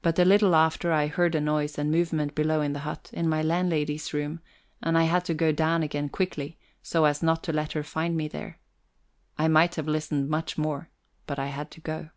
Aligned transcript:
But 0.00 0.18
a 0.18 0.24
little 0.24 0.54
after, 0.54 0.90
I 0.90 1.06
heard 1.06 1.34
a 1.34 1.38
noise 1.42 1.76
and 1.76 1.90
movement 1.90 2.34
below 2.34 2.62
in 2.62 2.72
the 2.72 2.78
hut, 2.78 3.10
in 3.12 3.28
my 3.28 3.42
landlady's 3.42 4.14
room; 4.14 4.40
and 4.82 4.96
I 4.96 5.02
had 5.02 5.26
to 5.26 5.34
go 5.34 5.52
down 5.52 5.82
again 5.82 6.08
quickly, 6.08 6.56
so 6.82 7.04
as 7.04 7.22
not 7.22 7.42
to 7.44 7.52
let 7.52 7.72
her 7.72 7.82
find 7.82 8.16
me 8.16 8.26
there. 8.26 8.58
I 9.36 9.48
might 9.48 9.74
have 9.74 9.86
listened 9.86 10.30
much 10.30 10.56
more, 10.56 10.88
but 11.26 11.38
I 11.38 11.48
had 11.48 11.70
to 11.72 11.80
go. 11.82 12.08